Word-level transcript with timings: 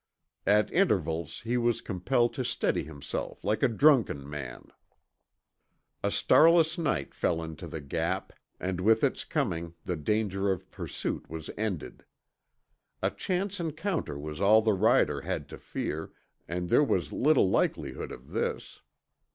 At 0.47 0.73
intervals 0.73 1.41
he 1.41 1.57
was 1.57 1.79
compelled 1.79 2.33
to 2.33 2.43
steady 2.43 2.81
himself 2.85 3.43
like 3.43 3.61
a 3.61 3.67
drunken 3.67 4.27
man. 4.27 4.69
A 6.03 6.09
starless 6.09 6.75
night 6.79 7.13
fell 7.13 7.43
into 7.43 7.67
the 7.67 7.81
Gap, 7.81 8.33
and 8.59 8.81
with 8.81 9.03
its 9.03 9.23
coming 9.23 9.75
the 9.85 9.95
danger 9.95 10.51
of 10.51 10.71
pursuit 10.71 11.29
was 11.29 11.51
ended. 11.55 12.03
A 13.03 13.11
chance 13.11 13.59
encounter 13.59 14.17
was 14.17 14.41
all 14.41 14.63
the 14.63 14.73
rider 14.73 15.21
had 15.21 15.47
to 15.49 15.59
fear, 15.59 16.11
and 16.47 16.69
there 16.69 16.83
was 16.83 17.13
little 17.13 17.51
likelihood 17.51 18.11
of 18.11 18.31
this. 18.31 18.81